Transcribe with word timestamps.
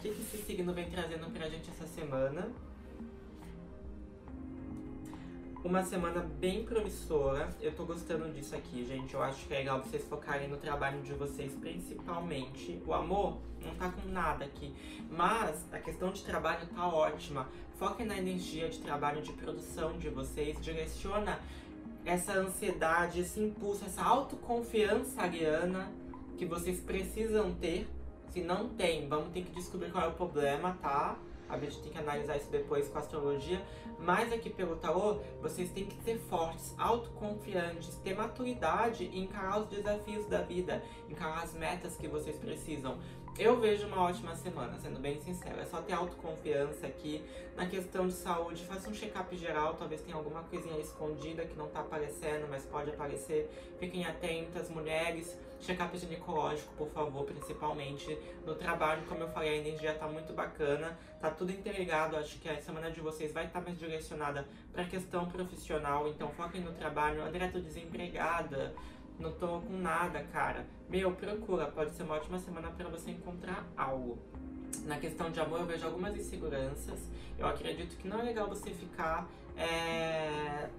O 0.00 0.02
que 0.02 0.08
esse 0.08 0.38
signo 0.38 0.72
vem 0.72 0.88
trazendo 0.88 1.30
pra 1.30 1.46
gente 1.46 1.68
essa 1.68 1.86
semana? 1.86 2.50
Uma 5.62 5.82
semana 5.82 6.22
bem 6.40 6.64
promissora. 6.64 7.54
Eu 7.60 7.74
tô 7.74 7.84
gostando 7.84 8.32
disso 8.32 8.56
aqui, 8.56 8.82
gente. 8.86 9.12
Eu 9.12 9.22
acho 9.22 9.46
que 9.46 9.52
é 9.52 9.58
legal 9.58 9.82
vocês 9.82 10.02
focarem 10.08 10.48
no 10.48 10.56
trabalho 10.56 11.02
de 11.02 11.12
vocês, 11.12 11.52
principalmente. 11.52 12.82
O 12.86 12.94
amor 12.94 13.42
não 13.62 13.74
tá 13.74 13.90
com 13.90 14.08
nada 14.08 14.46
aqui. 14.46 14.74
Mas 15.10 15.66
a 15.70 15.78
questão 15.78 16.10
de 16.10 16.24
trabalho 16.24 16.66
tá 16.74 16.88
ótima. 16.88 17.46
Foquem 17.78 18.06
na 18.06 18.16
energia 18.16 18.70
de 18.70 18.78
trabalho, 18.78 19.20
de 19.20 19.34
produção 19.34 19.98
de 19.98 20.08
vocês. 20.08 20.58
Direciona 20.62 21.38
essa 22.06 22.32
ansiedade, 22.32 23.20
esse 23.20 23.38
impulso, 23.38 23.84
essa 23.84 24.02
autoconfiança 24.02 25.20
ariana 25.20 25.92
que 26.38 26.46
vocês 26.46 26.80
precisam 26.80 27.52
ter 27.52 27.86
se 28.32 28.40
não 28.40 28.68
tem, 28.68 29.08
vamos 29.08 29.32
ter 29.32 29.42
que 29.42 29.52
descobrir 29.52 29.90
qual 29.90 30.04
é 30.04 30.08
o 30.08 30.12
problema, 30.12 30.76
tá? 30.80 31.16
A 31.50 31.58
gente 31.58 31.82
tem 31.82 31.92
que 31.92 31.98
analisar 31.98 32.36
isso 32.36 32.50
depois 32.50 32.88
com 32.88 32.98
a 32.98 33.00
astrologia. 33.00 33.60
Mas 33.98 34.32
aqui 34.32 34.48
pelo 34.48 34.76
tarô, 34.76 35.18
vocês 35.42 35.70
têm 35.70 35.84
que 35.84 36.02
ser 36.02 36.18
fortes, 36.18 36.74
autoconfiantes, 36.78 37.96
ter 37.96 38.14
maturidade 38.14 39.04
e 39.04 39.20
encarar 39.20 39.60
os 39.60 39.68
desafios 39.68 40.26
da 40.26 40.40
vida, 40.40 40.82
encarar 41.08 41.42
as 41.42 41.52
metas 41.52 41.96
que 41.96 42.08
vocês 42.08 42.36
precisam. 42.36 42.98
Eu 43.38 43.58
vejo 43.58 43.86
uma 43.86 44.02
ótima 44.02 44.34
semana, 44.34 44.78
sendo 44.78 44.98
bem 44.98 45.18
sincero. 45.20 45.60
É 45.60 45.64
só 45.64 45.80
ter 45.80 45.92
autoconfiança 45.92 46.86
aqui. 46.86 47.24
Na 47.56 47.66
questão 47.66 48.06
de 48.06 48.12
saúde, 48.12 48.64
faça 48.66 48.90
um 48.90 48.92
check-up 48.92 49.34
geral. 49.36 49.74
Talvez 49.74 50.02
tenha 50.02 50.16
alguma 50.16 50.42
coisinha 50.42 50.78
escondida 50.78 51.44
que 51.44 51.56
não 51.56 51.68
tá 51.68 51.80
aparecendo, 51.80 52.46
mas 52.50 52.64
pode 52.64 52.90
aparecer. 52.90 53.50
Fiquem 53.78 54.04
atentas, 54.04 54.68
mulheres. 54.68 55.38
Check-up 55.60 55.96
ginecológico, 55.96 56.74
por 56.74 56.88
favor, 56.90 57.24
principalmente. 57.24 58.18
No 58.44 58.54
trabalho, 58.54 59.02
como 59.08 59.22
eu 59.22 59.28
falei, 59.28 59.50
a 59.50 59.56
energia 59.56 59.94
tá 59.94 60.06
muito 60.06 60.32
bacana. 60.32 60.98
Tá 61.20 61.30
tudo 61.40 61.52
interligado. 61.52 62.16
Acho 62.16 62.38
que 62.38 62.48
a 62.48 62.60
semana 62.60 62.90
de 62.90 63.00
vocês 63.00 63.32
vai 63.32 63.46
estar 63.46 63.62
mais 63.62 63.78
direcionada 63.78 64.46
pra 64.72 64.84
questão 64.84 65.26
profissional. 65.26 66.06
Então 66.06 66.28
foquem 66.30 66.60
no 66.60 66.72
trabalho. 66.72 67.24
André, 67.24 67.48
tô 67.48 67.58
desempregada 67.58 68.74
não 69.20 69.32
tô 69.32 69.60
com 69.60 69.76
nada, 69.76 70.22
cara. 70.32 70.66
Meu, 70.88 71.12
procura, 71.12 71.66
pode 71.66 71.94
ser 71.94 72.02
uma 72.04 72.14
ótima 72.14 72.38
semana 72.38 72.70
para 72.70 72.88
você 72.88 73.10
encontrar 73.10 73.66
algo. 73.76 74.18
Na 74.84 74.98
questão 74.98 75.30
de 75.30 75.38
amor, 75.38 75.60
eu 75.60 75.66
vejo 75.66 75.86
algumas 75.86 76.16
inseguranças. 76.16 77.06
Eu 77.38 77.46
acredito 77.46 77.96
que 77.98 78.08
não 78.08 78.20
é 78.20 78.22
legal 78.22 78.48
você 78.48 78.70
ficar 78.70 79.28
é, 79.56 80.70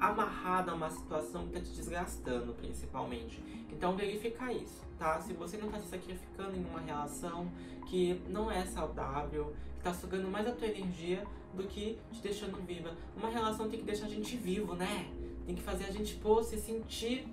amarrado 0.00 0.70
a 0.70 0.74
uma 0.74 0.90
situação 0.90 1.46
que 1.46 1.52
tá 1.52 1.60
te 1.60 1.70
desgastando, 1.70 2.52
principalmente. 2.54 3.42
Então, 3.70 3.96
verifica 3.96 4.52
isso, 4.52 4.84
tá? 4.98 5.20
Se 5.20 5.32
você 5.32 5.56
não 5.56 5.70
tá 5.70 5.78
se 5.78 5.88
sacrificando 5.88 6.56
em 6.56 6.64
uma 6.64 6.80
relação 6.80 7.50
que 7.86 8.20
não 8.28 8.50
é 8.50 8.64
saudável, 8.66 9.54
que 9.76 9.82
tá 9.82 9.94
sugando 9.94 10.28
mais 10.28 10.46
a 10.46 10.52
tua 10.52 10.66
energia 10.66 11.24
do 11.54 11.64
que 11.64 11.98
te 12.12 12.20
deixando 12.20 12.64
viva. 12.64 12.94
Uma 13.16 13.30
relação 13.30 13.68
tem 13.68 13.80
que 13.80 13.86
deixar 13.86 14.06
a 14.06 14.10
gente 14.10 14.36
vivo, 14.36 14.74
né? 14.74 15.10
Tem 15.46 15.54
que 15.54 15.62
fazer 15.62 15.84
a 15.86 15.90
gente, 15.90 16.14
pô, 16.16 16.42
se 16.42 16.58
sentir 16.58 17.26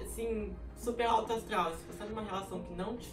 assim, 0.00 0.54
super 0.76 1.06
alto 1.06 1.32
astral. 1.32 1.74
Se 1.74 1.84
você 1.84 1.98
tá 1.98 2.04
numa 2.06 2.22
relação 2.22 2.62
que 2.62 2.72
não 2.74 2.96
te 2.96 3.08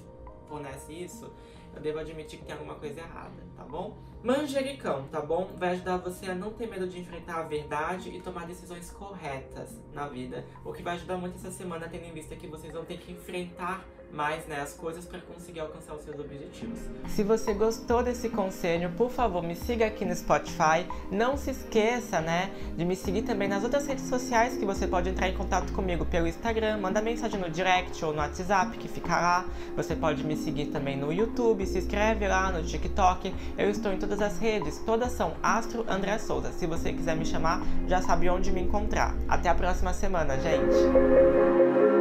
fornece 0.52 0.92
isso, 0.92 1.32
eu 1.74 1.82
devo 1.82 2.00
admitir 2.00 2.40
que 2.40 2.46
tem 2.46 2.54
alguma 2.54 2.76
coisa 2.76 3.00
errada, 3.00 3.42
tá 3.56 3.64
bom? 3.64 3.96
Manjericão, 4.22 5.08
tá 5.10 5.22
bom? 5.22 5.50
Vai 5.58 5.70
ajudar 5.70 5.98
você 5.98 6.30
a 6.30 6.36
não 6.36 6.52
ter 6.52 6.68
medo 6.68 6.88
de 6.88 7.00
enfrentar 7.00 7.40
a 7.40 7.44
verdade 7.44 8.10
e 8.10 8.22
tomar 8.22 8.46
decisões 8.46 8.92
corretas 8.92 9.80
na 9.94 10.08
vida. 10.08 10.46
O 10.66 10.74
que 10.74 10.84
vai 10.84 10.96
ajudar 10.96 11.18
muito 11.18 11.38
essa 11.38 11.52
semana, 11.52 11.88
tendo 11.88 12.04
em 12.04 12.12
vista 12.12 12.36
que 12.36 12.48
vocês 12.48 12.74
vão 12.74 12.84
ter 12.84 12.98
que 12.98 13.14
enfrentar 13.14 13.86
mais 14.14 14.46
né, 14.46 14.60
as 14.60 14.74
coisas 14.74 15.06
para 15.06 15.20
conseguir 15.20 15.62
alcançar 15.62 15.96
os 15.96 16.04
seus 16.04 16.20
objetivos. 16.20 16.80
Se 17.08 17.24
você 17.24 17.54
gostou 17.54 18.04
desse 18.04 18.30
conselho, 18.30 18.92
por 18.92 19.10
favor, 19.10 19.42
me 19.42 19.56
siga 19.56 19.86
aqui 19.86 20.06
no 20.06 20.16
Spotify. 20.16 20.86
Não 21.10 21.38
se 21.38 21.52
esqueça, 21.52 22.20
né, 22.20 22.52
de 22.76 22.84
me 22.84 22.96
seguir 22.96 23.24
também 23.24 23.48
nas 23.48 23.64
outras 23.64 23.88
redes 23.88 24.06
sociais 24.06 24.58
que 24.58 24.66
você 24.66 24.88
pode 24.88 25.10
entrar 25.10 25.30
em 25.30 25.34
contato 25.34 25.72
comigo 25.74 26.06
pelo 26.06 26.28
Instagram, 26.28 26.78
manda 26.78 27.02
mensagem 27.02 27.40
no 27.40 27.50
direct 27.50 28.04
ou 28.04 28.12
no 28.12 28.20
WhatsApp 28.20 28.78
que 28.78 28.88
fica 28.88 29.16
lá. 29.16 29.46
Você 29.76 29.96
pode 29.96 30.24
me 30.26 30.36
seguir 30.42 30.68
também 30.68 30.98
no 30.98 31.12
YouTube, 31.14 31.66
se 31.66 31.78
inscreve 31.78 32.28
lá 32.28 32.52
no 32.52 32.64
TikTok. 32.64 33.34
Eu 33.58 33.70
estou 33.70 33.94
em 33.94 33.98
todas 33.98 34.22
as 34.22 34.38
redes, 34.38 34.80
todas 34.86 35.12
são 35.12 35.34
Astro 35.42 35.86
André 35.88 36.18
Souza. 36.18 36.52
Se 36.52 36.68
você 36.68 36.92
quiser 36.92 37.16
me 37.16 37.26
chamar, 37.26 37.62
já 37.88 38.02
sabe 38.02 38.30
onde 38.30 38.52
me 38.52 38.62
encontrar. 38.62 39.16
Até 39.28 39.50
a 39.50 39.56
próxima 39.56 39.94
semana, 39.94 40.38
gente. 40.40 42.01